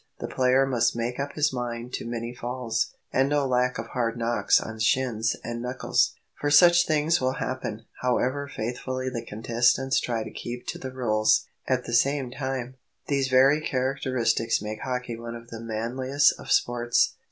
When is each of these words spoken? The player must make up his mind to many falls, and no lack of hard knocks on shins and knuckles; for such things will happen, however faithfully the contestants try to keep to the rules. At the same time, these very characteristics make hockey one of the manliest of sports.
The 0.19 0.25
player 0.27 0.65
must 0.65 0.95
make 0.95 1.19
up 1.19 1.33
his 1.33 1.53
mind 1.53 1.93
to 1.93 2.05
many 2.07 2.33
falls, 2.33 2.91
and 3.13 3.29
no 3.29 3.45
lack 3.45 3.77
of 3.77 3.85
hard 3.89 4.17
knocks 4.17 4.59
on 4.59 4.79
shins 4.79 5.35
and 5.43 5.61
knuckles; 5.61 6.15
for 6.39 6.49
such 6.49 6.87
things 6.87 7.21
will 7.21 7.33
happen, 7.33 7.85
however 8.01 8.47
faithfully 8.47 9.09
the 9.11 9.23
contestants 9.23 9.99
try 9.99 10.23
to 10.23 10.31
keep 10.31 10.65
to 10.69 10.79
the 10.79 10.91
rules. 10.91 11.45
At 11.67 11.83
the 11.85 11.93
same 11.93 12.31
time, 12.31 12.77
these 13.09 13.27
very 13.27 13.61
characteristics 13.61 14.59
make 14.59 14.79
hockey 14.81 15.19
one 15.19 15.35
of 15.35 15.49
the 15.51 15.59
manliest 15.61 16.33
of 16.39 16.51
sports. 16.51 17.13